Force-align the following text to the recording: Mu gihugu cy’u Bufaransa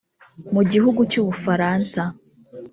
Mu 0.53 0.61
gihugu 0.71 1.01
cy’u 1.11 1.23
Bufaransa 1.27 2.01